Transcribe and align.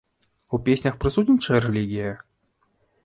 У 0.57 0.59
песнях 0.69 0.97
прысутнічае 1.05 1.59
рэлігія? 1.69 2.11